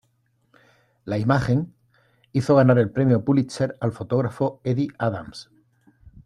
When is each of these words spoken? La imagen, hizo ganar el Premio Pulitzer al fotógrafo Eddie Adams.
La 1.05 1.19
imagen, 1.19 1.75
hizo 2.31 2.55
ganar 2.55 2.79
el 2.79 2.89
Premio 2.89 3.23
Pulitzer 3.23 3.77
al 3.81 3.91
fotógrafo 3.91 4.59
Eddie 4.63 4.87
Adams. 4.97 5.51